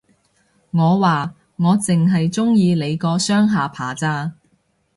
[0.71, 4.31] 我話，我剩係鍾意你個雙下巴咋